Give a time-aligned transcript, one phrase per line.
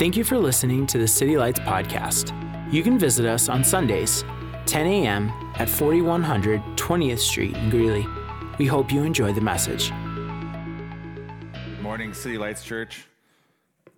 [0.00, 2.32] Thank you for listening to the City Lights podcast.
[2.72, 4.24] You can visit us on Sundays,
[4.64, 5.30] 10 a.m.
[5.56, 8.06] at 4100 20th Street in Greeley.
[8.58, 9.90] We hope you enjoy the message.
[11.52, 13.08] Good morning, City Lights Church.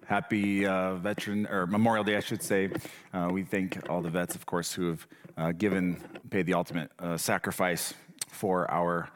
[0.04, 2.70] Happy uh, Veteran or Memorial Day, I should say.
[3.14, 5.06] Uh, we thank all the vets, of course, who have
[5.36, 7.94] uh, given, paid the ultimate uh, sacrifice
[8.26, 9.08] for our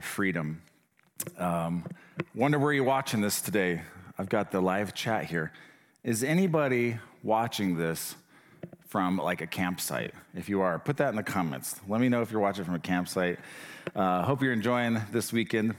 [0.00, 0.62] freedom.
[1.36, 1.84] Um,
[2.34, 3.82] wonder where you're watching this today.
[4.16, 5.52] I've got the live chat here.
[6.02, 8.14] Is anybody watching this
[8.88, 10.14] from like a campsite?
[10.34, 11.78] If you are, put that in the comments.
[11.86, 13.38] Let me know if you're watching from a campsite.
[13.94, 15.74] Uh, hope you're enjoying this weekend.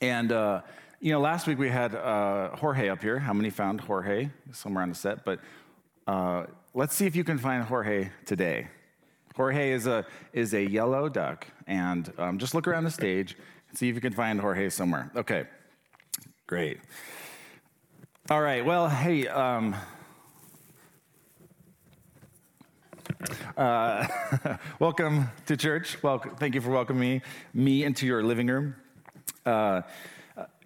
[0.00, 0.62] And uh,
[1.00, 3.18] you know, last week we had uh, Jorge up here.
[3.18, 5.22] How many found Jorge somewhere on the set?
[5.22, 5.40] But
[6.06, 8.68] uh, let's see if you can find Jorge today.
[9.36, 13.36] Jorge is a is a yellow duck, and um, just look around the stage
[13.68, 15.10] and see if you can find Jorge somewhere.
[15.14, 15.44] Okay,
[16.46, 16.78] great.
[18.30, 18.64] All right.
[18.64, 19.26] Well, hey.
[19.26, 19.74] Um,
[23.56, 24.06] uh,
[24.78, 26.00] welcome to church.
[26.04, 28.76] Well, thank you for welcoming me, me into your living room.
[29.44, 29.82] Uh,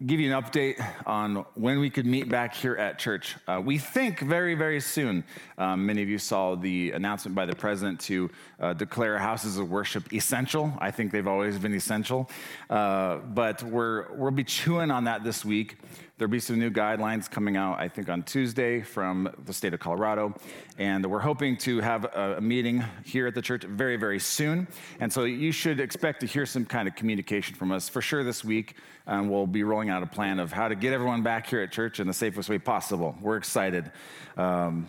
[0.04, 3.36] give you an update on when we could meet back here at church.
[3.48, 5.24] Uh, we think very, very soon.
[5.56, 8.30] Um, many of you saw the announcement by the president to
[8.60, 10.72] uh, declare houses of worship essential.
[10.78, 12.28] I think they've always been essential,
[12.68, 15.76] uh, but we're we'll be chewing on that this week.
[16.18, 19.80] There'll be some new guidelines coming out, I think, on Tuesday from the state of
[19.80, 20.34] Colorado.
[20.78, 24.66] And we're hoping to have a, meeting here at the church very, very soon.
[24.98, 28.24] And so you should expect to hear some kind of communication from us for sure
[28.24, 28.76] this week.
[29.06, 31.72] And we'll be rolling out a plan of how to get everyone back here at
[31.72, 33.16] church in the safest way possible.
[33.20, 33.90] We're excited.
[34.36, 34.88] Um,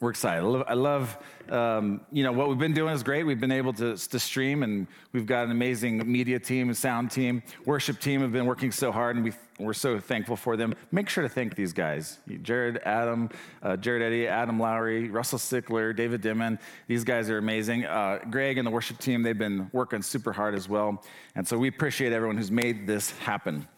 [0.00, 0.44] we're excited.
[0.68, 1.16] I love,
[1.48, 3.24] um, you know, what we've been doing is great.
[3.24, 7.10] We've been able to, to stream, and we've got an amazing media team, and sound
[7.10, 10.74] team, worship team have been working so hard, and we we're so thankful for them.
[10.90, 13.30] Make sure to thank these guys Jared, Adam,
[13.62, 16.58] uh, Jared Eddy, Adam Lowry, Russell Sickler, David Dimon.
[16.88, 17.84] These guys are amazing.
[17.84, 21.02] Uh, Greg and the worship team, they've been working super hard as well.
[21.36, 23.68] And so we appreciate everyone who's made this happen.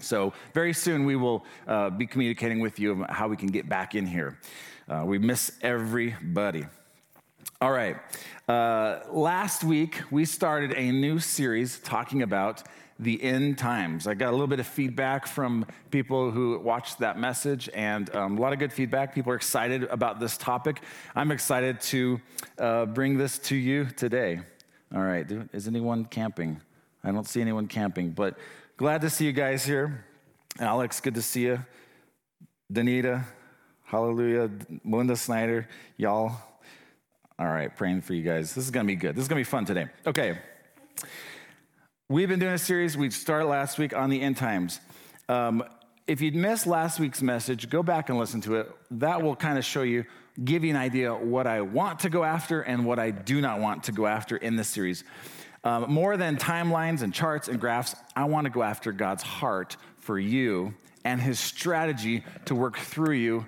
[0.00, 3.68] So, very soon we will uh, be communicating with you about how we can get
[3.68, 4.38] back in here.
[4.88, 6.64] Uh, we miss everybody.
[7.60, 7.96] All right.
[8.48, 12.62] Uh, last week, we started a new series talking about
[13.00, 14.06] the end times.
[14.06, 18.38] I got a little bit of feedback from people who watched that message and um,
[18.38, 19.14] a lot of good feedback.
[19.14, 20.82] People are excited about this topic.
[21.14, 22.20] I'm excited to
[22.58, 24.40] uh, bring this to you today.
[24.94, 25.26] All right.
[25.52, 26.60] Is anyone camping?
[27.04, 28.36] I don't see anyone camping, but
[28.78, 30.04] glad to see you guys here.
[30.60, 31.58] Alex, good to see you.
[32.72, 33.24] Danita,
[33.84, 34.48] hallelujah.
[34.84, 36.36] Melinda Snyder, y'all.
[37.40, 38.54] All right, praying for you guys.
[38.54, 39.16] This is going to be good.
[39.16, 39.88] This is going to be fun today.
[40.06, 40.38] Okay.
[42.08, 42.96] We've been doing a series.
[42.96, 44.78] We started last week on the end times.
[45.28, 45.64] Um,
[46.06, 48.70] if you'd missed last week's message, go back and listen to it.
[48.92, 50.04] That will kind of show you,
[50.44, 53.58] give you an idea what I want to go after and what I do not
[53.58, 55.02] want to go after in this series.
[55.64, 59.76] Um, more than timelines and charts and graphs, I want to go after God's heart
[59.98, 60.74] for you
[61.04, 63.46] and his strategy to work through you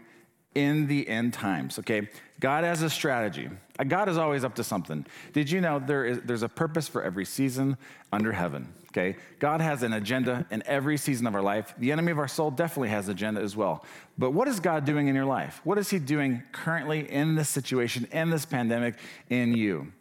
[0.54, 2.08] in the end times, okay?
[2.40, 3.48] God has a strategy.
[3.78, 5.06] Uh, God is always up to something.
[5.32, 7.76] Did you know there is, there's a purpose for every season
[8.12, 9.16] under heaven, okay?
[9.38, 11.72] God has an agenda in every season of our life.
[11.78, 13.84] The enemy of our soul definitely has agenda as well.
[14.18, 15.60] But what is God doing in your life?
[15.62, 18.96] What is he doing currently in this situation, in this pandemic,
[19.28, 19.92] in you?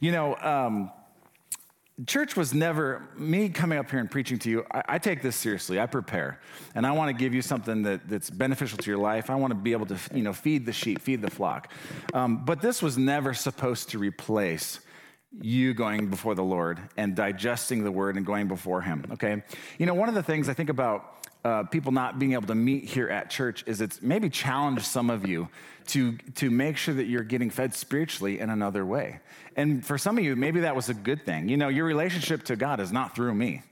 [0.00, 0.90] You know, um,
[2.06, 5.34] church was never me coming up here and preaching to you I, I, take this
[5.34, 6.40] seriously i prepare.
[6.74, 9.30] And i want to give you something that, that's beneficial to your life.
[9.30, 11.72] I want to be able to you know feed the sheep feed the flock.
[12.14, 14.80] Um, but this was never supposed to replace
[15.40, 19.42] you going before the lord and digesting the word and going before him okay?
[19.78, 21.17] You know one of the things i think about
[21.48, 25.08] uh, people not being able to meet here at church is it's maybe challenged some
[25.08, 25.48] of you
[25.86, 29.20] to, to make sure that you're getting fed spiritually in another way.
[29.56, 31.48] And for some of you, maybe that was a good thing.
[31.48, 33.62] You know, your relationship to God is not through me.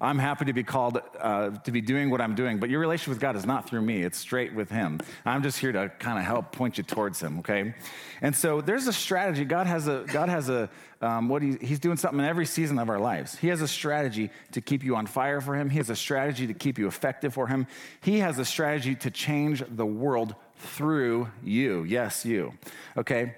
[0.00, 3.10] I'm happy to be called uh, to be doing what I'm doing, but your relationship
[3.10, 4.02] with God is not through me.
[4.02, 5.00] It's straight with Him.
[5.24, 7.74] I'm just here to kind of help point you towards Him, okay?
[8.20, 9.44] And so there's a strategy.
[9.44, 10.68] God has a, God has a,
[11.00, 13.36] um, what he, He's doing something in every season of our lives.
[13.36, 15.70] He has a strategy to keep you on fire for Him.
[15.70, 17.66] He has a strategy to keep you effective for Him.
[18.00, 21.84] He has a strategy to change the world through you.
[21.84, 22.54] Yes, you,
[22.96, 23.34] okay?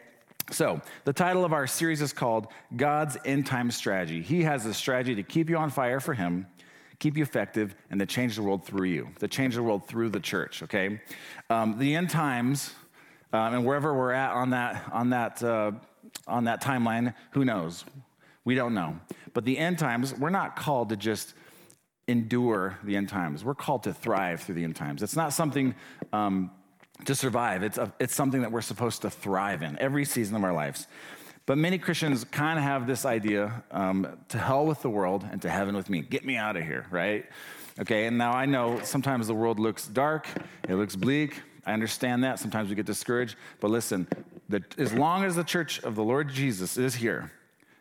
[0.52, 2.46] So, the title of our series is called
[2.76, 4.22] God's End Time Strategy.
[4.22, 6.46] He has a strategy to keep you on fire for Him,
[7.00, 10.10] keep you effective, and to change the world through you, to change the world through
[10.10, 11.00] the church, okay?
[11.50, 12.72] Um, the end times,
[13.32, 15.72] um, and wherever we're at on that, on, that, uh,
[16.28, 17.84] on that timeline, who knows?
[18.44, 19.00] We don't know.
[19.34, 21.34] But the end times, we're not called to just
[22.06, 23.44] endure the end times.
[23.44, 25.02] We're called to thrive through the end times.
[25.02, 25.74] It's not something
[26.12, 26.52] um,
[27.04, 27.62] to survive.
[27.62, 30.86] It's, a, it's something that we're supposed to thrive in every season of our lives.
[31.44, 35.40] But many Christians kind of have this idea um, to hell with the world and
[35.42, 36.00] to heaven with me.
[36.00, 37.24] Get me out of here, right?
[37.78, 40.26] Okay, and now I know sometimes the world looks dark,
[40.68, 41.40] it looks bleak.
[41.64, 42.38] I understand that.
[42.38, 43.36] Sometimes we get discouraged.
[43.60, 44.06] But listen,
[44.48, 47.32] the, as long as the church of the Lord Jesus is here,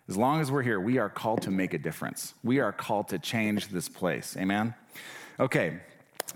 [0.08, 2.34] as long as we're here, we are called to make a difference.
[2.44, 4.36] We are called to change this place.
[4.38, 4.74] Amen?
[5.40, 5.80] Okay,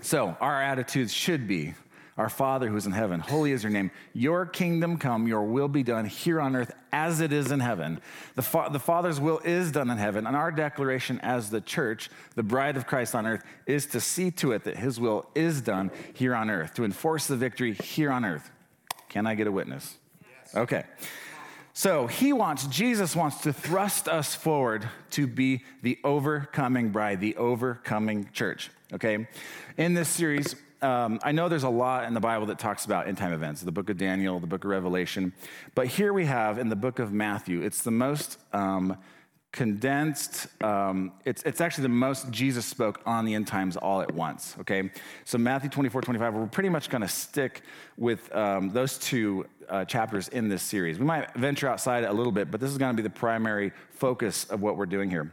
[0.00, 1.74] so our attitudes should be
[2.20, 3.90] our Father who is in heaven, holy is your name.
[4.12, 7.98] Your kingdom come, your will be done here on earth as it is in heaven.
[8.34, 12.10] The, fa- the Father's will is done in heaven, and our declaration as the church,
[12.34, 15.62] the bride of Christ on earth, is to see to it that his will is
[15.62, 18.50] done here on earth, to enforce the victory here on earth.
[19.08, 19.96] Can I get a witness?
[20.20, 20.54] Yes.
[20.54, 20.84] Okay.
[21.72, 27.36] So he wants, Jesus wants to thrust us forward to be the overcoming bride, the
[27.36, 28.70] overcoming church.
[28.92, 29.26] Okay?
[29.78, 33.06] In this series, um, I know there's a lot in the Bible that talks about
[33.06, 35.32] end time events, the book of Daniel, the book of Revelation.
[35.74, 38.96] But here we have in the book of Matthew, it's the most um,
[39.52, 44.12] condensed, um, it's, it's actually the most Jesus spoke on the end times all at
[44.14, 44.90] once, okay?
[45.24, 47.62] So Matthew 24, 25, we're pretty much gonna stick
[47.96, 50.98] with um, those two uh, chapters in this series.
[50.98, 54.44] We might venture outside a little bit, but this is gonna be the primary focus
[54.44, 55.32] of what we're doing here.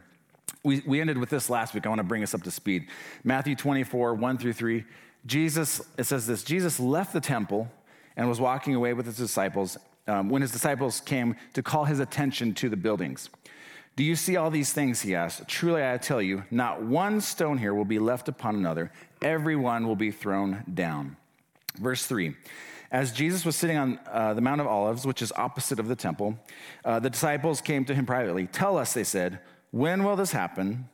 [0.64, 1.86] We, we ended with this last week.
[1.86, 2.88] I wanna bring us up to speed.
[3.22, 4.84] Matthew 24, 1 through 3.
[5.26, 7.68] Jesus, it says this Jesus left the temple
[8.16, 12.00] and was walking away with his disciples um, when his disciples came to call his
[12.00, 13.30] attention to the buildings.
[13.96, 15.02] Do you see all these things?
[15.02, 15.48] He asked.
[15.48, 18.92] Truly, I tell you, not one stone here will be left upon another,
[19.22, 21.16] every one will be thrown down.
[21.76, 22.34] Verse 3
[22.90, 25.96] As Jesus was sitting on uh, the Mount of Olives, which is opposite of the
[25.96, 26.38] temple,
[26.84, 28.46] uh, the disciples came to him privately.
[28.46, 30.88] Tell us, they said, when will this happen?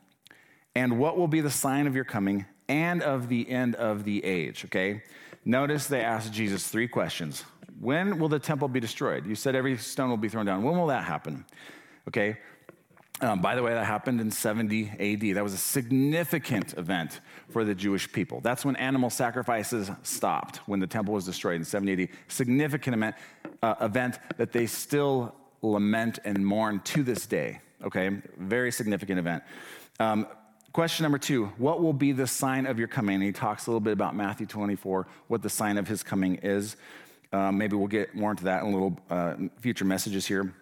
[0.75, 4.23] And what will be the sign of your coming and of the end of the
[4.23, 5.03] age, okay?
[5.43, 7.43] Notice they asked Jesus three questions.
[7.79, 9.25] When will the temple be destroyed?
[9.25, 10.63] You said every stone will be thrown down.
[10.63, 11.45] When will that happen?
[12.07, 12.37] Okay.
[13.21, 15.35] Um, by the way, that happened in 70 AD.
[15.35, 18.41] That was a significant event for the Jewish people.
[18.41, 22.09] That's when animal sacrifices stopped, when the temple was destroyed in 70 AD.
[22.27, 23.15] Significant event,
[23.61, 27.61] uh, event that they still lament and mourn to this day.
[27.83, 29.43] Okay, very significant event.
[29.99, 30.27] Um,
[30.75, 33.15] Question number two What will be the sign of your coming?
[33.15, 36.35] And he talks a little bit about Matthew 24, what the sign of his coming
[36.43, 36.75] is.
[37.31, 40.53] Um, maybe we'll get more into that in a little uh, future messages here.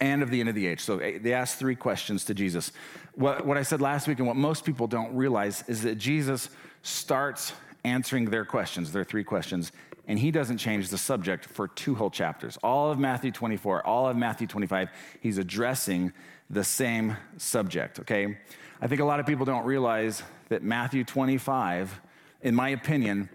[0.00, 0.78] And of the end of the age.
[0.78, 2.70] So eh, they asked three questions to Jesus.
[3.16, 6.48] What, what I said last week and what most people don't realize is that Jesus
[6.82, 7.52] starts
[7.82, 9.72] answering their questions, their three questions,
[10.06, 12.56] and he doesn't change the subject for two whole chapters.
[12.62, 16.12] All of Matthew 24, all of Matthew 25, he's addressing
[16.48, 18.38] the same subject, okay?
[18.82, 22.00] I think a lot of people don't realize that Matthew 25,
[22.40, 23.28] in my opinion,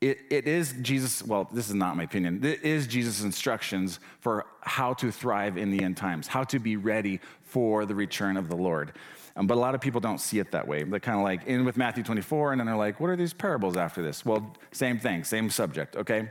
[0.00, 4.46] it, it is Jesus, well, this is not my opinion, it is Jesus' instructions for
[4.62, 8.48] how to thrive in the end times, how to be ready for the return of
[8.48, 8.92] the Lord.
[9.36, 10.82] Um, but a lot of people don't see it that way.
[10.82, 13.34] They're kind of like in with Matthew 24, and then they're like, what are these
[13.34, 14.24] parables after this?
[14.24, 16.30] Well, same thing, same subject, okay?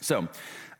[0.00, 0.26] So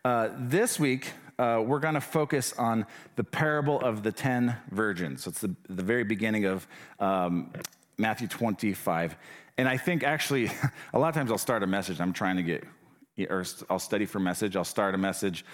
[0.04, 2.86] uh, this week, uh, we're going to focus on
[3.16, 5.24] the parable of the 10 virgins.
[5.24, 6.68] So it's the, the very beginning of
[7.00, 7.52] um,
[7.98, 9.16] Matthew 25.
[9.58, 10.52] And I think actually,
[10.92, 12.00] a lot of times I'll start a message.
[12.00, 12.64] I'm trying to get,
[13.28, 14.54] or I'll study for message.
[14.54, 15.44] I'll start a message,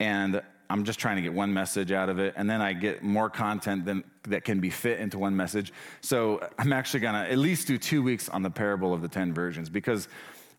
[0.00, 3.04] and I'm just trying to get one message out of it, and then I get
[3.04, 5.72] more content than that can be fit into one message.
[6.00, 9.32] So I'm actually gonna at least do two weeks on the parable of the ten
[9.32, 10.08] virgins because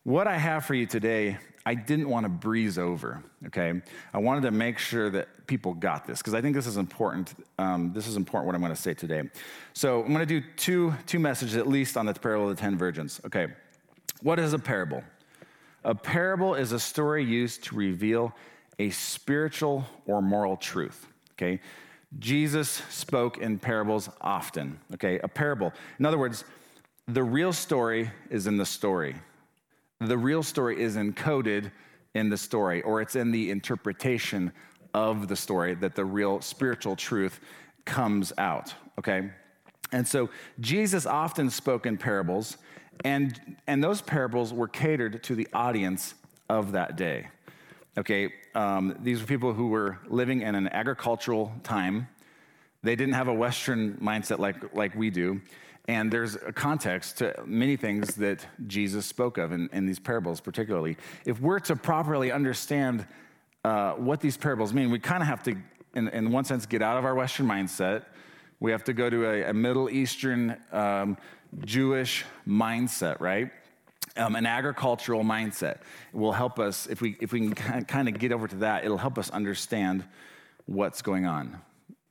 [0.03, 3.81] what I have for you today I didn't want to breeze over, okay?
[4.13, 7.33] I wanted to make sure that people got this because I think this is important.
[7.57, 9.23] Um, this is important what I'm going to say today.
[9.73, 12.61] So I'm going to do two, two messages at least on the parable of the
[12.61, 13.19] 10 virgins.
[13.25, 13.47] Okay,
[14.21, 15.03] what is a parable?
[15.83, 18.33] A parable is a story used to reveal
[18.79, 21.59] a spiritual or moral truth, okay?
[22.17, 25.19] Jesus spoke in parables often, okay?
[25.19, 25.73] A parable.
[25.99, 26.43] In other words,
[27.07, 29.15] the real story is in the story
[29.99, 31.71] the real story is encoded
[32.15, 34.51] in the story, or it's in the interpretation
[34.93, 37.39] of the story that the real spiritual truth
[37.85, 39.29] comes out, okay?
[39.91, 40.29] And so
[40.59, 42.57] Jesus often spoke in parables,
[43.03, 46.15] and, and those parables were catered to the audience
[46.49, 47.27] of that day.
[47.97, 52.07] Okay, um, these were people who were living in an agricultural time.
[52.83, 55.41] They didn't have a Western mindset like, like we do.
[55.89, 60.39] And there's a context to many things that Jesus spoke of in, in these parables,
[60.39, 60.97] particularly.
[61.25, 63.07] If we're to properly understand
[63.65, 65.55] uh, what these parables mean, we kind of have to,
[65.95, 68.03] in, in, one sense, get out of our Western mindset.
[68.59, 71.17] We have to go to a, a Middle Eastern um,
[71.65, 73.49] Jewish mindset, right?
[74.15, 75.77] um, an agricultural mindset.
[76.13, 78.85] It will help us, if we, if we can kind of get over to that,
[78.85, 80.05] it'll help us understand
[80.67, 81.59] what's going on.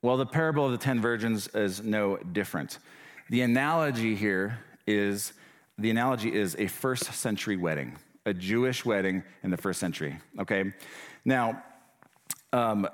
[0.03, 2.79] Well, the parable of the 10 virgins is no different.
[3.31, 5.35] The analogy here is
[5.77, 10.73] the analogy is a first century wedding, a Jewish wedding in the first century, okay?
[11.27, 11.63] Now,
[12.55, 12.89] um,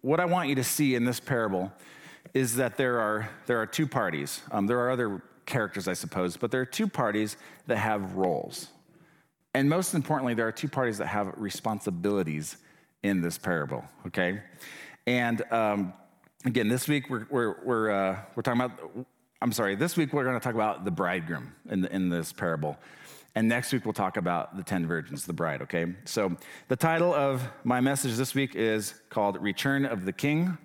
[0.00, 1.72] what I want you to see in this parable
[2.34, 4.40] is that there are, there are two parties.
[4.50, 7.36] Um, there are other characters, I suppose, but there are two parties
[7.68, 8.68] that have roles.
[9.54, 12.56] And most importantly, there are two parties that have responsibilities
[13.04, 14.42] in this parable, okay?
[15.06, 15.92] And um,
[16.44, 19.06] again, this week we're, we're, we're, uh, we're talking about,
[19.42, 22.30] I'm sorry, this week we're going to talk about the bridegroom in, the, in this
[22.30, 22.76] parable.
[23.34, 25.94] And next week we'll talk about the 10 virgins, the bride, okay?
[26.04, 26.36] So
[26.68, 30.58] the title of my message this week is called Return of the King.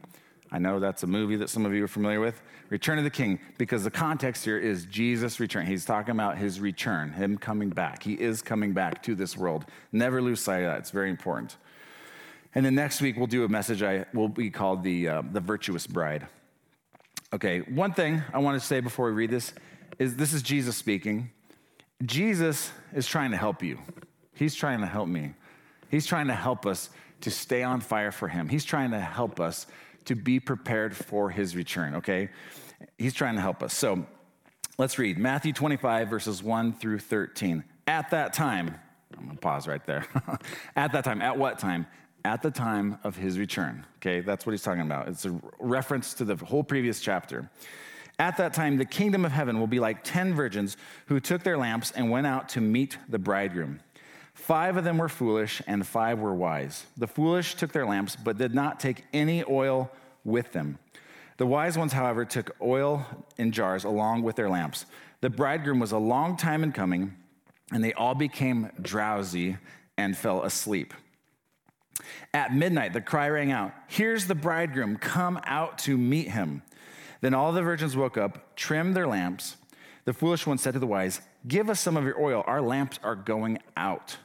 [0.52, 2.42] I know that's a movie that some of you are familiar with.
[2.70, 5.66] Return of the King, because the context here is Jesus' return.
[5.66, 8.04] He's talking about his return, him coming back.
[8.04, 9.64] He is coming back to this world.
[9.94, 10.80] Never lose sight of that.
[10.80, 11.56] It's very important.
[12.54, 15.40] And then next week we'll do a message I will be called the uh, the
[15.40, 16.28] virtuous bride.
[17.34, 19.54] Okay, one thing I want to say before we read this
[20.00, 21.32] is this is Jesus speaking.
[22.04, 23.80] Jesus is trying to help you.
[24.34, 25.34] He's trying to help me.
[25.90, 26.90] He's trying to help us
[27.22, 28.50] to stay on fire for him.
[28.50, 29.66] He's trying to help us
[30.06, 32.30] to be prepared for his return, okay?
[32.98, 33.74] He's trying to help us.
[33.74, 34.06] So
[34.78, 37.64] let's read Matthew 25, verses 1 through 13.
[37.88, 38.76] At that time,
[39.18, 40.06] I'm gonna pause right there.
[40.76, 41.88] at that time, at what time?
[42.26, 44.20] At the time of his return, okay?
[44.20, 45.08] That's what he's talking about.
[45.08, 47.52] It's a reference to the whole previous chapter.
[48.18, 51.56] At that time, the kingdom of heaven will be like 10 virgins who took their
[51.56, 53.80] lamps and went out to meet the bridegroom.
[54.34, 56.88] Five of them were foolish, and five were wise.
[56.98, 59.92] The foolish took their lamps, but did not take any oil
[60.24, 60.80] with them.
[61.38, 63.06] The wise ones, however, took oil
[63.38, 64.88] in jars along with their lamps.
[65.22, 67.16] The bridegroom was a long time in coming,
[67.72, 69.58] and they all became drowsy
[69.96, 70.92] and fell asleep.
[72.34, 76.62] At midnight, the cry rang out Here's the bridegroom, come out to meet him.
[77.22, 79.58] Then all the virgins woke up, trimmed their lamps.
[80.04, 83.00] The foolish one said to the wise, Give us some of your oil, our lamps
[83.04, 84.18] are going out.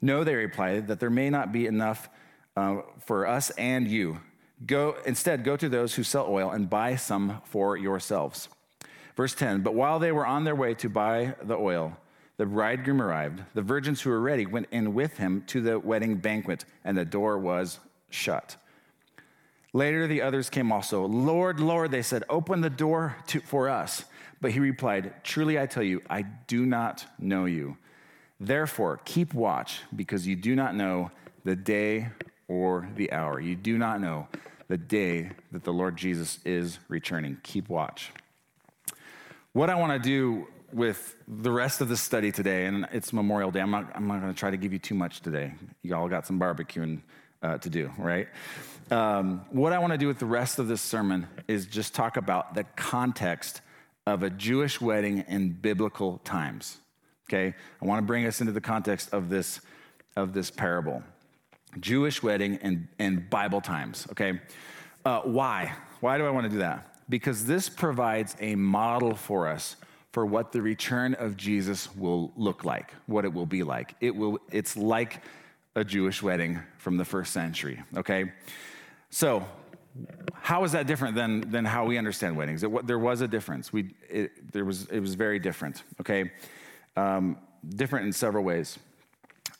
[0.00, 2.08] No, they replied, that there may not be enough
[2.56, 4.20] uh, for us and you.
[4.66, 8.48] Go instead, go to those who sell oil and buy some for yourselves.
[9.16, 11.96] Verse 10 But while they were on their way to buy the oil,
[12.40, 13.42] the bridegroom arrived.
[13.52, 17.04] The virgins who were ready went in with him to the wedding banquet, and the
[17.04, 17.78] door was
[18.08, 18.56] shut.
[19.74, 21.04] Later, the others came also.
[21.04, 24.06] Lord, Lord, they said, open the door to, for us.
[24.40, 27.76] But he replied, Truly I tell you, I do not know you.
[28.40, 31.10] Therefore, keep watch, because you do not know
[31.44, 32.08] the day
[32.48, 33.38] or the hour.
[33.38, 34.28] You do not know
[34.68, 37.36] the day that the Lord Jesus is returning.
[37.42, 38.12] Keep watch.
[39.52, 43.50] What I want to do with the rest of the study today, and it's Memorial
[43.50, 45.54] Day, I'm not, I'm not going to try to give you too much today.
[45.82, 47.00] You all got some barbecuing
[47.42, 48.28] uh, to do, right?
[48.90, 52.16] Um, what I want to do with the rest of this sermon is just talk
[52.16, 53.60] about the context
[54.06, 56.78] of a Jewish wedding in biblical times
[57.30, 57.54] okay?
[57.80, 59.60] I want to bring us into the context of this,
[60.16, 61.02] of this parable.
[61.78, 64.40] Jewish wedding and, and Bible times, okay?
[65.04, 65.72] Uh, why?
[66.00, 66.96] Why do I want to do that?
[67.08, 69.76] Because this provides a model for us
[70.12, 73.94] for what the return of Jesus will look like, what it will be like.
[74.00, 75.22] It will, it's like
[75.76, 78.32] a Jewish wedding from the first century, okay?
[79.10, 79.46] So,
[80.32, 82.62] how is that different than, than how we understand weddings?
[82.62, 83.72] It, there was a difference.
[83.72, 86.30] We, it, there was, it was very different, okay?
[86.96, 87.38] um,
[87.68, 88.78] different in several ways.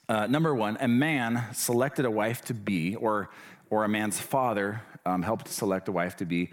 [0.08, 3.30] Uh, number one, a man selected a wife to be, or,
[3.70, 6.50] or a man's father um, helped select a wife to be,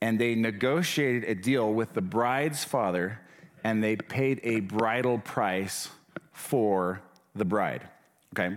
[0.00, 3.20] and they negotiated a deal with the bride's father,
[3.64, 5.88] and they paid a bridal price
[6.32, 7.00] for
[7.34, 7.88] the bride.
[8.34, 8.56] Okay?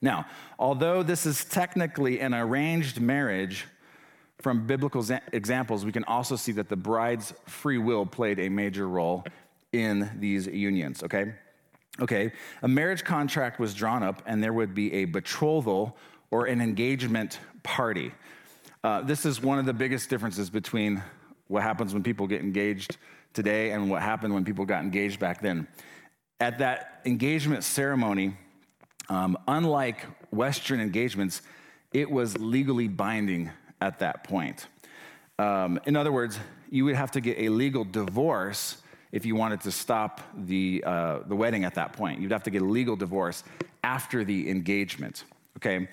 [0.00, 0.26] Now,
[0.58, 3.66] although this is technically an arranged marriage,
[4.40, 8.88] from biblical examples, we can also see that the bride's free will played a major
[8.88, 9.24] role
[9.72, 11.34] in these unions, okay?
[12.00, 15.96] Okay, a marriage contract was drawn up and there would be a betrothal
[16.30, 18.12] or an engagement party.
[18.84, 21.02] Uh, this is one of the biggest differences between
[21.48, 22.96] what happens when people get engaged
[23.32, 25.66] today and what happened when people got engaged back then.
[26.40, 28.36] At that engagement ceremony,
[29.08, 31.42] um, unlike Western engagements,
[31.92, 34.66] it was legally binding at that point.
[35.38, 36.38] Um, in other words,
[36.70, 38.78] you would have to get a legal divorce
[39.12, 42.20] if you wanted to stop the, uh, the wedding at that point.
[42.20, 43.42] You'd have to get a legal divorce
[43.82, 45.24] after the engagement,
[45.56, 45.88] okay?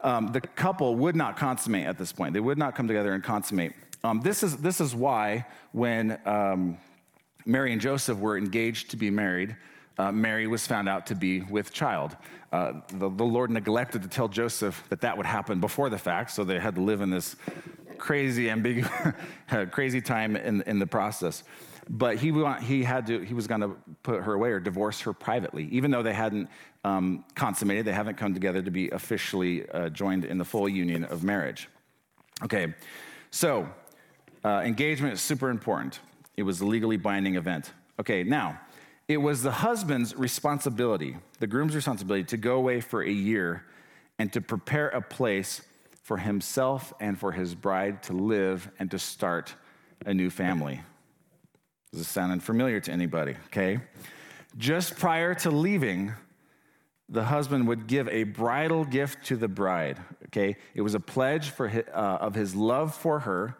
[0.00, 2.34] Um, the couple would not consummate at this point.
[2.34, 3.72] They would not come together and consummate.
[4.04, 6.78] Um, this, is, this is why when um,
[7.44, 9.56] Mary and Joseph were engaged to be married,
[9.98, 12.16] uh, Mary was found out to be with child.
[12.52, 16.30] Uh, the, the Lord neglected to tell Joseph that that would happen before the fact,
[16.30, 17.36] so they had to live in this
[17.98, 18.90] crazy, ambiguous,
[19.70, 21.42] crazy time in, in the process.
[21.90, 25.12] But he, he, had to, he was going to put her away or divorce her
[25.12, 26.48] privately, even though they hadn't
[26.84, 31.04] um, consummated, they haven't come together to be officially uh, joined in the full union
[31.04, 31.68] of marriage.
[32.44, 32.74] Okay,
[33.30, 33.68] so
[34.44, 36.00] uh, engagement is super important.
[36.36, 37.72] It was a legally binding event.
[37.98, 38.60] Okay, now,
[39.08, 43.64] it was the husband's responsibility, the groom's responsibility, to go away for a year
[44.18, 45.62] and to prepare a place
[46.02, 49.54] for himself and for his bride to live and to start
[50.06, 50.80] a new family.
[51.90, 53.34] Does this sound familiar to anybody?
[53.46, 53.80] Okay.
[54.56, 56.12] Just prior to leaving,
[57.08, 59.98] the husband would give a bridal gift to the bride.
[60.26, 60.56] Okay.
[60.74, 63.56] It was a pledge for his, uh, of his love for her,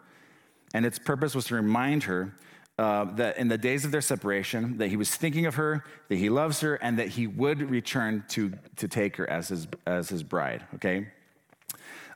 [0.73, 2.33] and its purpose was to remind her
[2.77, 6.15] uh, that in the days of their separation, that he was thinking of her, that
[6.15, 10.07] he loves her, and that he would return to, to take her as his, as
[10.07, 11.07] his bride, okay?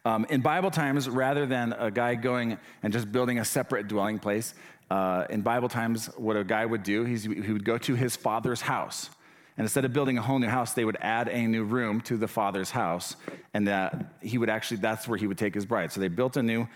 [0.05, 4.19] Um, in Bible times, rather than a guy going and just building a separate dwelling
[4.19, 4.53] place,
[4.89, 8.61] uh, in Bible times, what a guy would do, he would go to his father's
[8.61, 9.09] house.
[9.57, 12.17] And instead of building a whole new house, they would add a new room to
[12.17, 13.15] the father's house.
[13.53, 15.91] And that he would actually, that's where he would take his bride.
[15.91, 16.67] So they built a new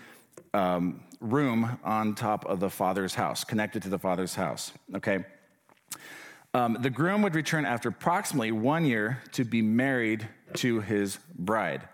[0.54, 5.24] um, room on top of the father's house, connected to the father's house, okay?
[6.54, 11.88] Um, the groom would return after approximately one year to be married to his bride.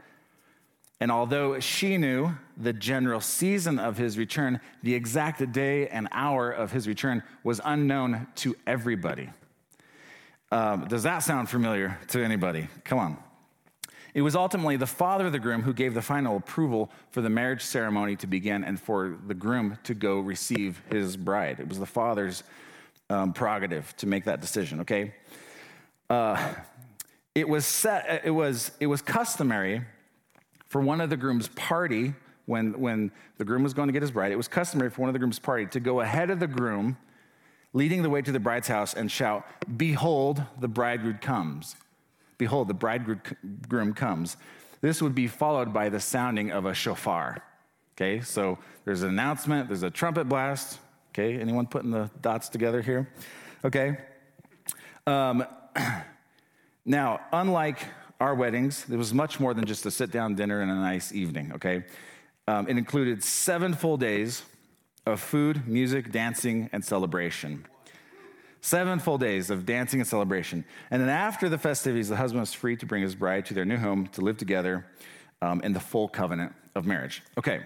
[1.00, 6.50] And although she knew the general season of his return, the exact day and hour
[6.50, 9.28] of his return was unknown to everybody.
[10.52, 12.68] Um, does that sound familiar to anybody?
[12.84, 13.18] Come on.
[14.14, 17.28] It was ultimately the father of the groom who gave the final approval for the
[17.28, 21.58] marriage ceremony to begin and for the groom to go receive his bride.
[21.58, 22.44] It was the father's
[23.10, 25.14] um, prerogative to make that decision, okay?
[26.08, 26.54] Uh,
[27.34, 29.82] it was set, it was, it was customary
[30.68, 32.14] for one of the groom's party
[32.46, 35.08] when, when the groom was going to get his bride, it was customary for one
[35.08, 36.96] of the groom's party to go ahead of the groom,
[37.72, 39.44] leading the way to the bride's house and shout,
[39.76, 41.74] Behold, the bridegroom comes.
[42.38, 44.36] Behold, the bridegroom comes.
[44.80, 47.42] This would be followed by the sounding of a shofar.
[47.96, 50.78] Okay, so there's an announcement, there's a trumpet blast.
[51.10, 53.08] Okay, anyone putting the dots together here?
[53.64, 53.96] Okay.
[55.06, 55.46] Um,
[56.84, 57.78] now, unlike
[58.20, 61.12] our weddings, it was much more than just a sit down dinner and a nice
[61.12, 61.84] evening, okay?
[62.46, 64.42] Um, it included seven full days
[65.06, 67.66] of food, music, dancing, and celebration.
[68.64, 70.64] Seven full days of dancing and celebration.
[70.90, 73.66] And then after the festivities, the husband was free to bring his bride to their
[73.66, 74.86] new home to live together
[75.42, 77.22] um, in the full covenant of marriage.
[77.36, 77.60] Okay,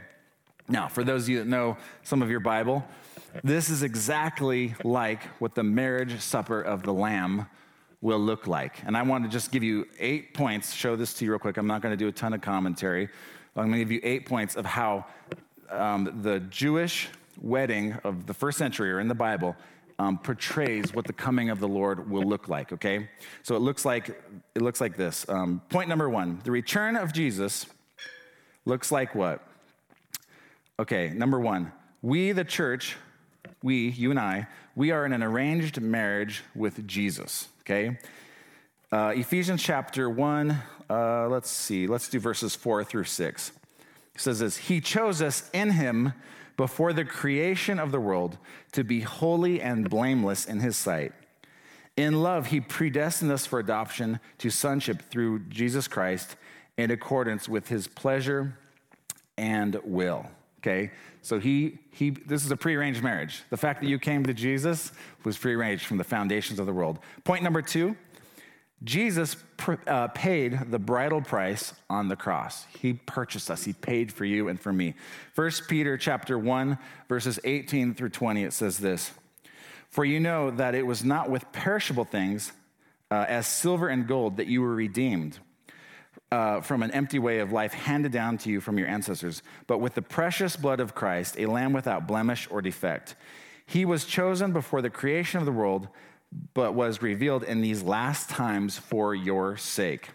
[0.69, 2.85] now for those of you that know some of your Bible,
[3.45, 7.47] this is exactly like what the marriage supper of the Lamb
[8.01, 8.83] will look like.
[8.85, 11.59] And I want to just give you eight points, show this to you real quick.
[11.59, 13.09] I'm not going to do a ton of commentary.
[13.55, 15.07] I'm going to give you eight points of how
[15.71, 17.09] um, the Jewish
[17.41, 19.55] wedding of the first century or in the Bible
[19.99, 22.73] um, portrays what the coming of the Lord will look like.
[22.73, 23.09] Okay,
[23.43, 24.09] so it looks like
[24.55, 25.29] it looks like this.
[25.29, 27.67] Um, point number one: the return of Jesus
[28.65, 29.47] looks like what?
[30.79, 32.97] Okay, number one: we, the church,
[33.63, 37.49] we, you and I, we are in an arranged marriage with Jesus.
[37.63, 37.99] Okay.
[38.91, 40.57] Uh, Ephesians chapter 1,
[40.89, 43.53] uh, let's see, let's do verses 4 through 6.
[44.15, 46.15] It says this He chose us in Him
[46.59, 48.37] before the creation of the world
[48.73, 51.13] to be holy and blameless in his sight.
[51.97, 56.37] In love, he predestined us for adoption to sonship through Jesus Christ
[56.77, 58.59] in accordance with his pleasure
[59.37, 60.27] and will.
[60.59, 60.91] Okay?
[61.23, 63.43] So he he this is a prearranged marriage.
[63.51, 64.91] The fact that you came to Jesus
[65.25, 66.99] was prearranged from the foundations of the world.
[67.23, 67.97] Point number 2,
[68.85, 69.37] Jesus
[69.87, 72.65] uh, paid the bridal price on the cross.
[72.81, 73.65] He purchased us.
[73.65, 74.95] He paid for you and for me.
[75.35, 79.11] 1 Peter chapter 1 verses 18 through 20 it says this.
[79.91, 82.53] For you know that it was not with perishable things
[83.11, 85.39] uh, as silver and gold that you were redeemed
[86.31, 89.79] uh, from an empty way of life handed down to you from your ancestors, but
[89.79, 93.17] with the precious blood of Christ, a lamb without blemish or defect.
[93.67, 95.89] He was chosen before the creation of the world
[96.55, 100.11] but was revealed in these last times for your sake.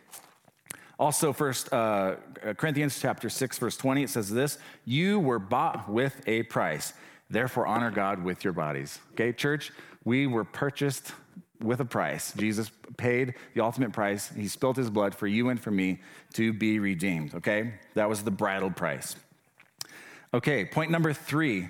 [0.99, 2.15] Also, First uh,
[2.55, 6.93] Corinthians chapter six, verse twenty, it says this: "You were bought with a price;
[7.29, 9.71] therefore honor God with your bodies." Okay, church,
[10.05, 11.13] we were purchased
[11.59, 12.33] with a price.
[12.33, 14.29] Jesus paid the ultimate price.
[14.29, 15.99] He spilled his blood for you and for me
[16.33, 17.33] to be redeemed.
[17.35, 19.15] Okay, that was the bridal price.
[20.33, 21.69] Okay, point number three: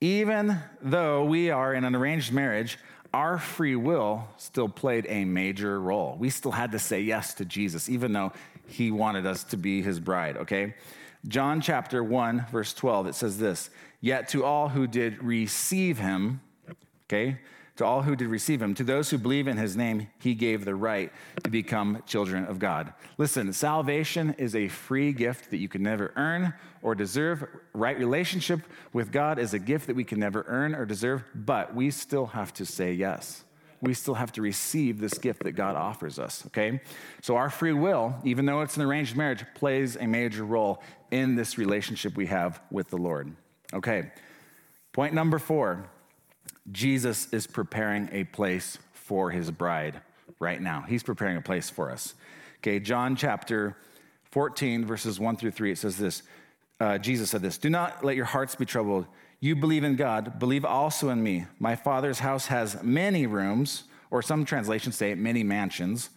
[0.00, 2.78] even though we are in an arranged marriage,
[3.16, 6.16] our free will still played a major role.
[6.18, 8.32] We still had to say yes to Jesus, even though
[8.66, 10.74] he wanted us to be his bride, okay?
[11.26, 13.70] John chapter 1, verse 12, it says this
[14.02, 16.42] Yet to all who did receive him,
[17.06, 17.38] okay,
[17.76, 20.64] to all who did receive him, to those who believe in his name, he gave
[20.64, 21.12] the right
[21.44, 22.92] to become children of God.
[23.18, 27.44] Listen, salvation is a free gift that you can never earn or deserve.
[27.74, 28.60] Right relationship
[28.92, 32.26] with God is a gift that we can never earn or deserve, but we still
[32.26, 33.44] have to say yes.
[33.82, 36.80] We still have to receive this gift that God offers us, okay?
[37.20, 41.34] So our free will, even though it's an arranged marriage, plays a major role in
[41.34, 43.36] this relationship we have with the Lord.
[43.74, 44.10] Okay,
[44.92, 45.90] point number four
[46.72, 50.00] Jesus is preparing a place for his bride
[50.40, 50.84] right now.
[50.86, 52.14] He's preparing a place for us.
[52.58, 53.76] Okay, John chapter
[54.32, 56.22] 14, verses 1 through 3, it says this
[56.78, 59.06] uh, Jesus said this Do not let your hearts be troubled.
[59.40, 61.46] You believe in God, believe also in me.
[61.58, 66.10] My Father's house has many rooms, or some translations say many mansions.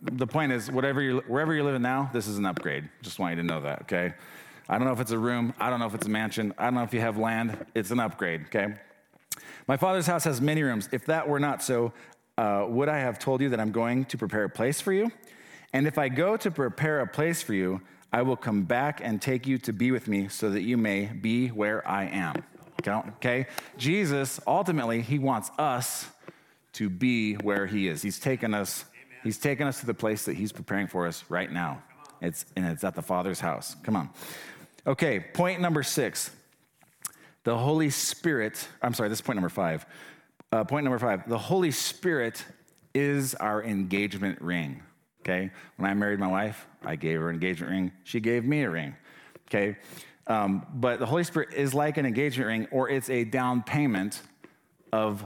[0.00, 2.88] The point is, whatever you're, wherever you're living now, this is an upgrade.
[3.02, 4.14] Just want you to know that, okay?
[4.68, 5.52] I don't know if it's a room.
[5.60, 6.54] I don't know if it's a mansion.
[6.56, 7.66] I don't know if you have land.
[7.74, 8.74] It's an upgrade, okay?
[9.66, 10.88] My father's house has many rooms.
[10.92, 11.92] If that were not so,
[12.36, 15.10] uh, would I have told you that I'm going to prepare a place for you?
[15.72, 17.80] And if I go to prepare a place for you,
[18.12, 21.06] I will come back and take you to be with me so that you may
[21.06, 22.44] be where I am.
[22.86, 23.46] Okay?
[23.78, 26.06] Jesus, ultimately, he wants us
[26.74, 28.02] to be where he is.
[28.02, 28.84] He's taken us,
[29.22, 31.82] he's taken us to the place that he's preparing for us right now.
[32.20, 33.76] It's, and it's at the Father's house.
[33.82, 34.10] Come on.
[34.86, 36.30] Okay, point number six.
[37.44, 39.84] The Holy Spirit, I'm sorry, this is point number five.
[40.52, 42.44] Uh, point number five the Holy Spirit
[42.94, 44.82] is our engagement ring.
[45.20, 45.50] Okay?
[45.76, 47.92] When I married my wife, I gave her an engagement ring.
[48.04, 48.94] She gave me a ring.
[49.48, 49.76] Okay?
[50.26, 54.22] Um, but the Holy Spirit is like an engagement ring, or it's a down payment
[54.92, 55.24] of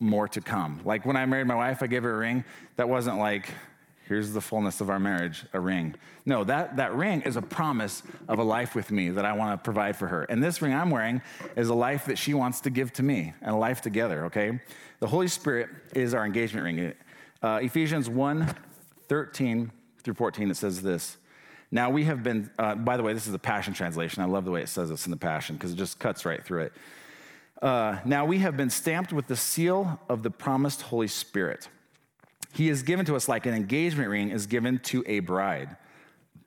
[0.00, 0.80] more to come.
[0.84, 2.44] Like when I married my wife, I gave her a ring.
[2.76, 3.48] That wasn't like,
[4.08, 5.94] here's the fullness of our marriage, a ring.
[6.24, 9.58] No, that, that ring is a promise of a life with me that I want
[9.58, 10.24] to provide for her.
[10.24, 11.20] And this ring I'm wearing
[11.56, 14.60] is a life that she wants to give to me and a life together, okay?
[15.00, 16.94] The Holy Spirit is our engagement ring.
[17.42, 18.54] Uh, Ephesians 1
[19.08, 21.16] 13 through 14, it says this.
[21.70, 24.22] Now we have been, uh, by the way, this is the Passion Translation.
[24.22, 26.44] I love the way it says this in the Passion because it just cuts right
[26.44, 26.72] through it.
[27.60, 31.68] Uh, now we have been stamped with the seal of the promised Holy Spirit.
[32.52, 35.76] He is given to us like an engagement ring is given to a bride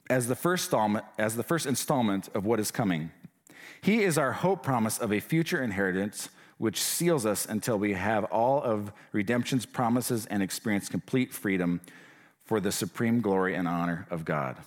[0.09, 3.11] as the first installment, as the first installment of what is coming.
[3.81, 8.25] He is our hope promise of a future inheritance which seals us until we have
[8.25, 11.81] all of redemption's promises and experience complete freedom
[12.45, 14.57] for the supreme glory and honor of God.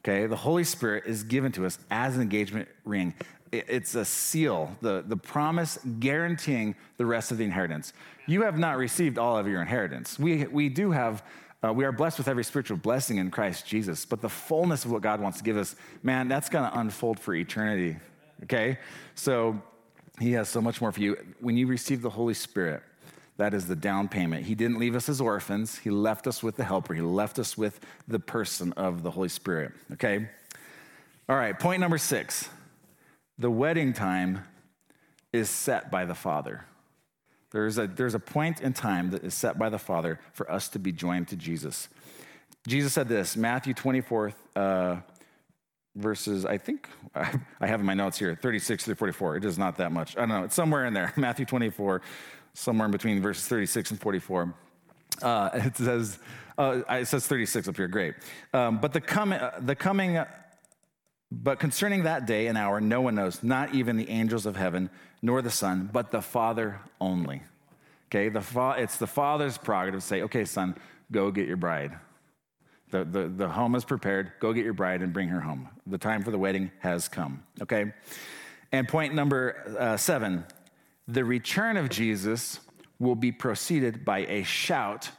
[0.00, 3.14] Okay, the Holy Spirit is given to us as an engagement ring.
[3.52, 7.92] It's a seal, the, the promise guaranteeing the rest of the inheritance.
[8.26, 10.18] You have not received all of your inheritance.
[10.18, 11.22] We, we do have,
[11.62, 14.90] uh, we are blessed with every spiritual blessing in Christ Jesus, but the fullness of
[14.90, 17.96] what God wants to give us, man, that's going to unfold for eternity.
[18.44, 18.78] Okay?
[19.14, 19.60] So
[20.18, 21.16] He has so much more for you.
[21.40, 22.82] When you receive the Holy Spirit,
[23.36, 24.46] that is the down payment.
[24.46, 25.78] He didn't leave us as orphans.
[25.78, 26.94] He left us with the helper.
[26.94, 29.72] He left us with the person of the Holy Spirit.
[29.92, 30.28] Okay?
[31.28, 32.48] All right, point number six
[33.38, 34.44] the wedding time
[35.32, 36.64] is set by the Father.
[37.50, 40.68] There's a, there's a point in time that is set by the Father for us
[40.70, 41.88] to be joined to Jesus.
[42.66, 44.96] Jesus said this, Matthew 24, uh,
[45.94, 49.36] verses, I think, I have in my notes here, 36 through 44.
[49.36, 50.16] It is not that much.
[50.16, 51.12] I don't know, it's somewhere in there.
[51.16, 52.00] Matthew 24,
[52.54, 54.54] somewhere in between verses 36 and 44.
[55.22, 56.18] Uh, it says,
[56.58, 58.14] uh, it says 36 up here, great.
[58.52, 60.24] Um, but the coming, uh, the coming,
[61.42, 64.90] but concerning that day and hour, no one knows, not even the angels of heaven,
[65.22, 67.42] nor the Son, but the Father only.
[68.08, 70.76] Okay, the fa- it's the Father's prerogative to say, okay, son,
[71.10, 71.98] go get your bride.
[72.90, 74.32] The, the, the home is prepared.
[74.38, 75.68] Go get your bride and bring her home.
[75.86, 77.42] The time for the wedding has come.
[77.60, 77.92] Okay?
[78.70, 80.44] And point number uh, seven
[81.06, 82.60] the return of Jesus
[82.98, 85.10] will be preceded by a shout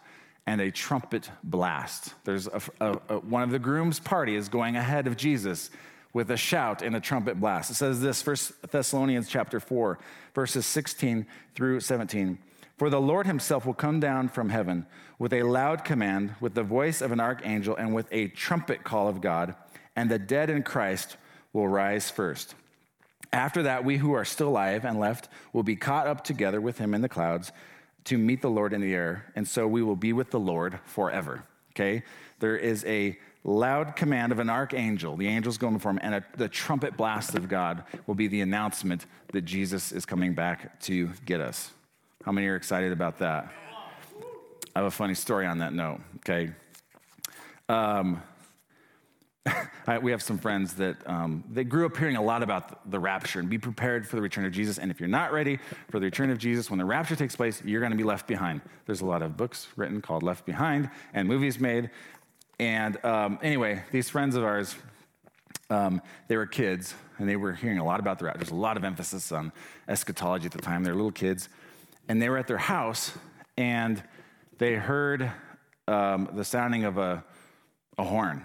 [0.47, 2.13] and a trumpet blast.
[2.23, 5.69] There's a, a, a, one of the groom's party is going ahead of Jesus
[6.15, 7.69] with a shout and a trumpet blast.
[7.69, 8.38] It says this, 1
[8.71, 9.99] Thessalonians chapter 4,
[10.34, 12.38] verses 16 through 17.
[12.78, 14.86] For the Lord himself will come down from heaven
[15.19, 19.10] with a loud command, with the voice of an archangel, and with a trumpet call
[19.10, 19.56] of God,
[19.97, 21.17] and the dead in Christ
[21.51, 22.56] will rise first.
[23.34, 26.78] After that, we who are still alive and left will be caught up together with
[26.78, 27.51] him in the clouds
[28.06, 30.80] to meet the Lord in the air, and so we will be with the Lord
[30.86, 31.43] forever.
[31.73, 32.04] Okay?
[32.39, 35.16] There is a loud command of an archangel.
[35.16, 38.42] The angel's going before him, and a, the trumpet blast of God will be the
[38.42, 41.72] announcement that Jesus is coming back to get us.
[42.24, 43.52] How many are excited about that?
[44.76, 46.52] I have a funny story on that note, okay?
[47.70, 48.22] Um,
[49.88, 53.00] I, we have some friends that um, they grew up hearing a lot about the
[53.00, 54.80] rapture and be prepared for the return of Jesus.
[54.80, 55.60] And if you're not ready
[55.92, 58.28] for the return of Jesus, when the rapture takes place, you're going to be left
[58.28, 58.62] behind.
[58.86, 61.92] There's a lot of books written called Left Behind and movies made.
[62.60, 64.76] And um, anyway, these friends of ours,
[65.70, 68.39] um, they were kids and they were hearing a lot about the rapture.
[68.39, 69.52] There's a lot of emphasis on
[69.88, 70.84] eschatology at the time.
[70.84, 71.50] They're little kids.
[72.08, 73.12] And they were at their house
[73.58, 74.02] and
[74.58, 75.32] they heard
[75.88, 77.24] um, the sounding of a,
[77.98, 78.44] a horn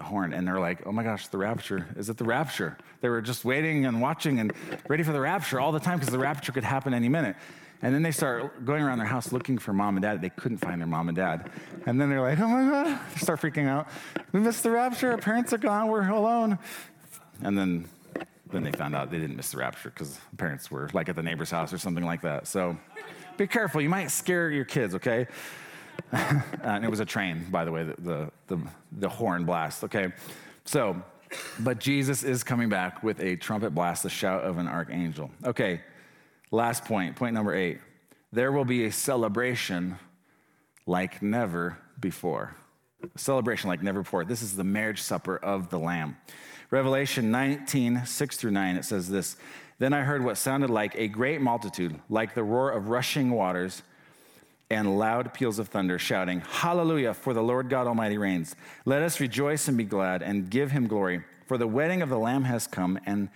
[0.00, 1.86] the horn and they're like, oh my gosh, the rapture.
[1.96, 2.76] Is it the rapture?
[3.02, 4.52] They were just waiting and watching and
[4.88, 7.36] ready for the rapture all the time because the rapture could happen any minute.
[7.82, 10.20] And then they start going around their house looking for mom and dad.
[10.20, 11.50] They couldn't find their mom and dad.
[11.86, 13.88] And then they're like, oh my God, they start freaking out.
[14.32, 15.12] We missed the rapture.
[15.12, 15.88] Our parents are gone.
[15.88, 16.58] We're alone.
[17.42, 17.88] And then,
[18.52, 21.22] then they found out they didn't miss the rapture because parents were like at the
[21.22, 22.46] neighbor's house or something like that.
[22.46, 22.76] So
[23.38, 23.80] be careful.
[23.80, 25.26] You might scare your kids, okay?
[26.12, 28.58] Uh, and it was a train, by the way, the, the, the,
[28.92, 30.12] the horn blast, okay?
[30.64, 31.00] So,
[31.60, 35.30] but Jesus is coming back with a trumpet blast, the shout of an archangel.
[35.44, 35.82] Okay,
[36.50, 37.78] last point, point number eight.
[38.32, 39.98] There will be a celebration
[40.86, 42.54] like never before.
[43.02, 44.24] A celebration like never before.
[44.24, 46.16] This is the marriage supper of the Lamb.
[46.70, 49.36] Revelation 19, 6 through 9, it says this
[49.78, 53.82] Then I heard what sounded like a great multitude, like the roar of rushing waters
[54.70, 58.54] and loud peals of thunder, shouting, Hallelujah, for the Lord God Almighty reigns.
[58.84, 61.24] Let us rejoice and be glad and give him glory.
[61.46, 63.28] For the wedding of the Lamb has come, and,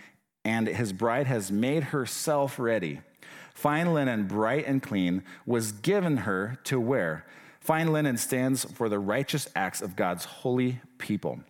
[0.45, 3.01] and his bride has made herself ready.
[3.55, 7.25] Fine linen, bright and clean, was given her to wear.
[7.61, 11.41] Fine linen stands for the righteous acts of God's holy people.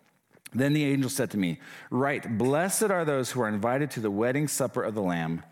[0.52, 1.58] Then the angel said to me,
[1.90, 5.42] Write, blessed are those who are invited to the wedding supper of the Lamb.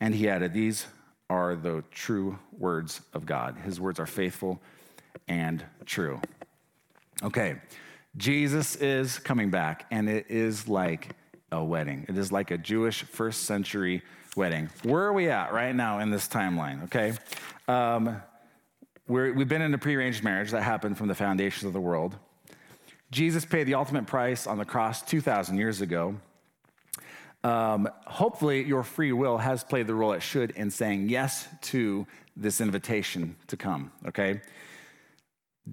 [0.00, 0.86] And he added, These
[1.30, 3.56] are the true words of God.
[3.58, 4.60] His words are faithful
[5.28, 6.20] and true.
[7.22, 7.56] Okay,
[8.16, 11.14] Jesus is coming back, and it is like
[11.52, 12.06] a wedding.
[12.08, 14.02] It is like a Jewish first century
[14.36, 14.70] wedding.
[14.82, 16.84] Where are we at right now in this timeline?
[16.84, 17.12] Okay.
[17.68, 18.20] Um,
[19.06, 22.16] we have been in a prearranged marriage that happened from the foundations of the world.
[23.10, 26.16] Jesus paid the ultimate price on the cross 2,000 years ago
[27.44, 32.06] um, hopefully, your free will has played the role it should in saying yes to
[32.36, 34.40] this invitation to come, okay?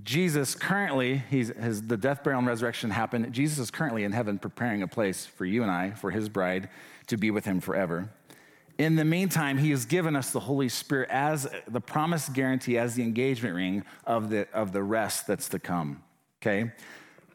[0.03, 3.33] Jesus currently, he's, his, the death, burial, and resurrection happened.
[3.33, 6.69] Jesus is currently in heaven preparing a place for you and I, for his bride,
[7.07, 8.09] to be with him forever.
[8.77, 12.95] In the meantime, he has given us the Holy Spirit as the promised guarantee, as
[12.95, 16.03] the engagement ring of the, of the rest that's to come,
[16.41, 16.71] okay?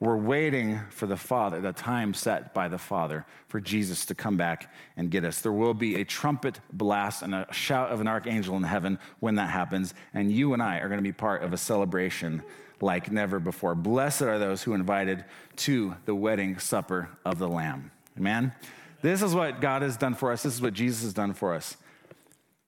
[0.05, 4.37] We're waiting for the Father, the time set by the Father, for Jesus to come
[4.37, 5.41] back and get us.
[5.41, 9.37] There will be a trumpet blast and a shout of an archangel in heaven when
[9.37, 12.43] that happens, and you and I are going to be part of a celebration
[12.83, 13.75] like never before.
[13.75, 15.25] Blessed are those who are invited
[15.57, 17.91] to the wedding supper of the Lamb.
[18.19, 18.53] Amen?
[19.01, 20.43] This is what God has done for us.
[20.43, 21.79] This is what Jesus has done for us.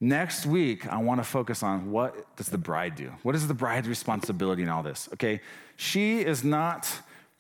[0.00, 3.12] Next week, I want to focus on what does the bride do?
[3.24, 5.10] What is the bride's responsibility in all this?
[5.12, 5.42] Okay,
[5.76, 6.90] she is not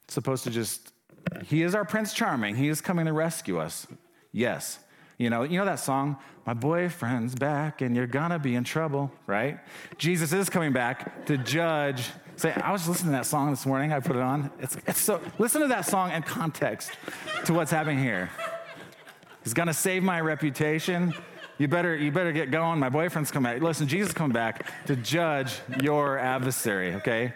[0.08, 0.92] supposed to just,
[1.44, 2.56] he is our Prince Charming.
[2.56, 3.86] He is coming to rescue us.
[4.32, 4.78] Yes.
[5.18, 9.10] You know, you know that song, My Boyfriend's Back and You're Gonna Be in Trouble,
[9.26, 9.58] right?
[9.96, 12.10] Jesus is coming back to judge.
[12.36, 13.94] Say, I was listening to that song this morning.
[13.94, 14.50] I put it on.
[14.60, 16.90] It's, it's so, listen to that song in context
[17.46, 18.30] to what's happening here.
[19.42, 21.14] He's gonna save my reputation.
[21.56, 22.78] You better, you better get going.
[22.78, 23.62] My boyfriend's coming back.
[23.62, 27.32] Listen, Jesus coming back to judge your adversary, okay?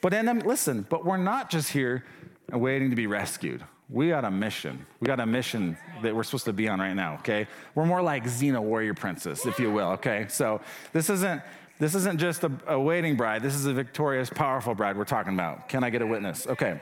[0.00, 2.04] But then, listen, but we're not just here
[2.52, 3.62] waiting to be rescued.
[3.88, 4.86] We got a mission.
[5.00, 7.48] We got a mission that we're supposed to be on right now, okay?
[7.74, 10.26] We're more like Xena warrior princess, if you will, okay?
[10.28, 10.60] So
[10.92, 11.42] this isn't
[11.80, 13.42] this isn't just a, a waiting bride.
[13.42, 15.66] This is a victorious, powerful bride we're talking about.
[15.70, 16.46] Can I get a witness?
[16.46, 16.78] Okay.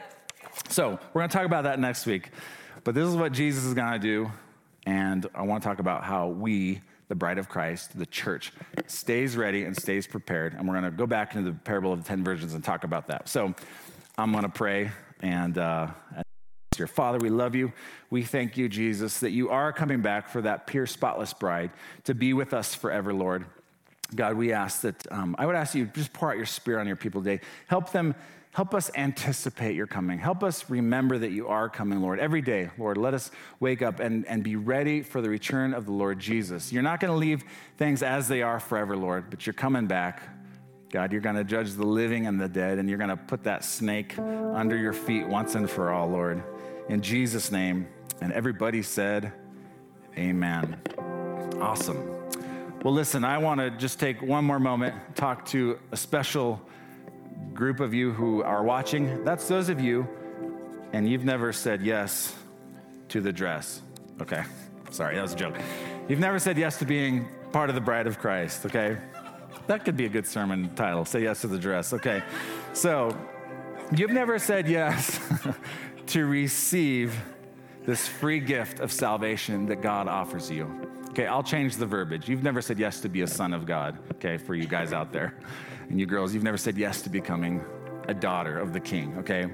[0.70, 2.30] So we're gonna talk about that next week.
[2.82, 4.28] But this is what Jesus is gonna do.
[4.86, 8.52] And I wanna talk about how we the bride of Christ, the church,
[8.86, 10.54] stays ready and stays prepared.
[10.54, 12.84] And we're going to go back into the parable of the 10 virgins and talk
[12.84, 13.28] about that.
[13.28, 13.54] So
[14.16, 14.90] I'm going to pray
[15.20, 15.88] and, uh,
[16.78, 17.72] your Father, we love you.
[18.08, 21.72] We thank you, Jesus, that you are coming back for that pure, spotless bride
[22.04, 23.46] to be with us forever, Lord.
[24.14, 26.86] God, we ask that, um, I would ask you just pour out your spirit on
[26.86, 27.44] your people today.
[27.66, 28.14] Help them
[28.58, 30.18] Help us anticipate your coming.
[30.18, 32.18] Help us remember that you are coming, Lord.
[32.18, 35.86] Every day, Lord, let us wake up and, and be ready for the return of
[35.86, 36.72] the Lord Jesus.
[36.72, 37.44] You're not going to leave
[37.76, 40.24] things as they are forever, Lord, but you're coming back.
[40.90, 43.44] God, you're going to judge the living and the dead, and you're going to put
[43.44, 46.42] that snake under your feet once and for all, Lord.
[46.88, 47.86] In Jesus' name.
[48.20, 49.32] And everybody said,
[50.16, 50.80] Amen.
[51.60, 52.12] Awesome.
[52.82, 56.60] Well, listen, I want to just take one more moment, talk to a special
[57.54, 59.24] group of you who are watching.
[59.24, 60.06] That's those of you,
[60.92, 62.34] and you've never said yes
[63.08, 63.82] to the dress.
[64.20, 64.44] Okay,
[64.90, 65.56] sorry, that was a joke.
[66.08, 68.96] You've never said yes to being part of the bride of Christ, okay?
[69.66, 72.22] That could be a good sermon title Say Yes to the Dress, okay?
[72.72, 73.16] So,
[73.94, 75.20] you've never said yes
[76.06, 77.14] to receive
[77.84, 80.88] this free gift of salvation that God offers you.
[81.10, 82.28] Okay, I'll change the verbiage.
[82.28, 85.12] You've never said yes to be a son of God, okay, for you guys out
[85.12, 85.34] there.
[85.88, 87.64] And you girls, you've never said yes to becoming
[88.08, 89.48] a daughter of the king, okay?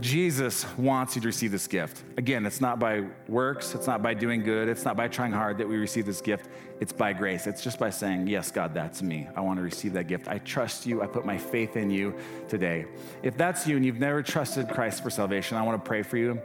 [0.00, 2.02] Jesus wants you to receive this gift.
[2.18, 5.56] Again, it's not by works, it's not by doing good, it's not by trying hard
[5.58, 6.48] that we receive this gift.
[6.80, 7.46] It's by grace.
[7.46, 9.28] It's just by saying, Yes, God, that's me.
[9.34, 10.28] I want to receive that gift.
[10.28, 11.02] I trust you.
[11.02, 12.14] I put my faith in you
[12.48, 12.84] today.
[13.22, 16.18] If that's you and you've never trusted Christ for salvation, I want to pray for
[16.18, 16.40] you.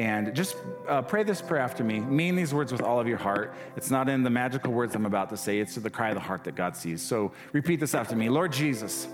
[0.00, 0.56] And just
[0.88, 2.00] uh, pray this prayer after me.
[2.00, 3.54] Mean these words with all of your heart.
[3.76, 6.20] It's not in the magical words I'm about to say, it's the cry of the
[6.20, 7.00] heart that God sees.
[7.00, 9.06] So repeat this after me Lord Jesus,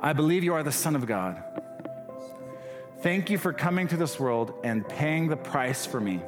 [0.00, 1.42] I believe you are the Son of God.
[3.02, 6.20] Thank you for coming to this world and paying the price for me.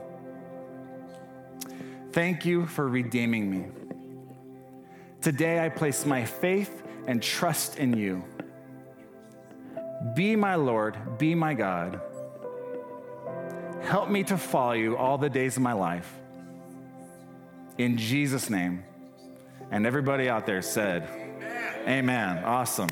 [2.13, 3.67] Thank you for redeeming me.
[5.21, 8.25] Today I place my faith and trust in you.
[10.15, 12.01] Be my Lord, be my God.
[13.83, 16.11] Help me to follow you all the days of my life.
[17.77, 18.85] In Jesus' name.
[19.71, 21.89] And everybody out there said, Amen.
[21.89, 22.45] Amen.
[22.45, 22.91] Awesome.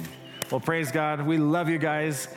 [0.51, 1.23] Well, praise God.
[1.27, 2.29] We love you guys.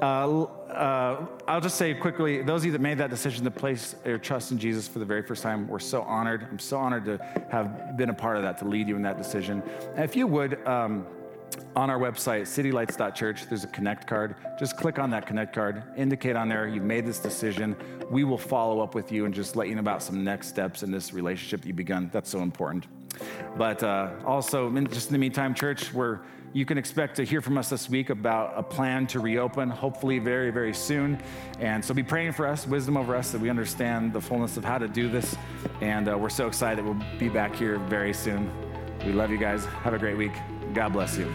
[0.00, 3.94] Uh, uh, I'll just say quickly those of you that made that decision to place
[4.04, 6.46] your trust in Jesus for the very first time, we're so honored.
[6.50, 7.18] I'm so honored to
[7.50, 9.62] have been a part of that, to lead you in that decision.
[9.94, 11.06] And if you would, um,
[11.76, 14.36] on our website, citylights.church, there's a connect card.
[14.58, 17.76] Just click on that connect card, indicate on there you've made this decision.
[18.10, 20.82] We will follow up with you and just let you know about some next steps
[20.82, 22.08] in this relationship that you've begun.
[22.12, 22.86] That's so important.
[23.56, 26.20] But uh, also, just in the meantime, church, we're
[26.52, 30.18] you can expect to hear from us this week about a plan to reopen, hopefully
[30.18, 31.20] very, very soon.
[31.60, 34.64] And so be praying for us, wisdom over us, that we understand the fullness of
[34.64, 35.36] how to do this.
[35.80, 38.50] And uh, we're so excited that we'll be back here very soon.
[39.06, 39.64] We love you guys.
[39.64, 40.32] Have a great week.
[40.74, 41.32] God bless you.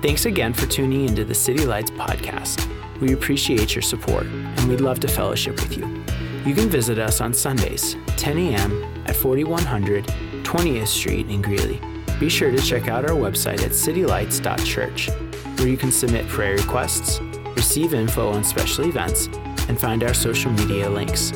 [0.00, 2.68] Thanks again for tuning into the City Lights podcast.
[3.00, 6.04] We appreciate your support and we'd love to fellowship with you.
[6.46, 9.02] You can visit us on Sundays, 10 a.m.
[9.06, 10.08] at 4100
[10.48, 11.78] 20th Street in Greeley.
[12.18, 15.10] Be sure to check out our website at citylights.church,
[15.58, 17.20] where you can submit prayer requests,
[17.54, 19.26] receive info on special events,
[19.68, 21.34] and find our social media links.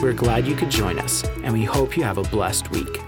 [0.00, 3.03] We're glad you could join us, and we hope you have a blessed week.